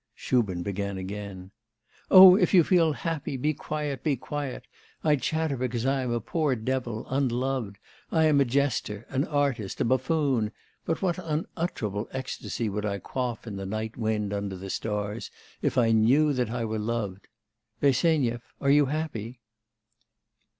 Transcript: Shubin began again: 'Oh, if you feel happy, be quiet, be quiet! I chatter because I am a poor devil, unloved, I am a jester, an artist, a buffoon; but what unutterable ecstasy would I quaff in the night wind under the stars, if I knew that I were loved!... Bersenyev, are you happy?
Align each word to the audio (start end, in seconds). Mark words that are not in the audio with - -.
Shubin 0.15 0.63
began 0.63 0.97
again: 0.97 1.51
'Oh, 2.09 2.35
if 2.35 2.55
you 2.55 2.63
feel 2.63 2.93
happy, 2.93 3.37
be 3.37 3.53
quiet, 3.53 4.03
be 4.03 4.15
quiet! 4.15 4.65
I 5.03 5.15
chatter 5.15 5.55
because 5.57 5.85
I 5.85 6.01
am 6.01 6.09
a 6.09 6.19
poor 6.19 6.55
devil, 6.55 7.05
unloved, 7.07 7.77
I 8.11 8.25
am 8.25 8.41
a 8.41 8.43
jester, 8.45 9.05
an 9.09 9.25
artist, 9.25 9.79
a 9.79 9.85
buffoon; 9.85 10.53
but 10.85 11.03
what 11.03 11.19
unutterable 11.19 12.09
ecstasy 12.13 12.67
would 12.67 12.83
I 12.83 12.97
quaff 12.97 13.45
in 13.45 13.57
the 13.57 13.65
night 13.67 13.95
wind 13.95 14.33
under 14.33 14.55
the 14.57 14.71
stars, 14.71 15.29
if 15.61 15.77
I 15.77 15.91
knew 15.91 16.33
that 16.33 16.49
I 16.49 16.65
were 16.65 16.79
loved!... 16.79 17.27
Bersenyev, 17.79 18.41
are 18.59 18.71
you 18.71 18.87
happy? 18.87 19.39